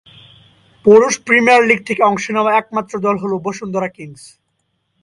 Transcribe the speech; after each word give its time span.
পুরুষ 0.85 1.13
premier 1.27 1.61
league 1.69 1.79
থেকে 1.87 2.01
অংশ 2.03 2.25
নেওয়া 2.35 2.51
একমাত্র 2.53 2.93
দল 2.99 3.15
হলো 3.23 3.35
বসুন্ধরা 3.47 3.89
কিংস। 3.95 4.23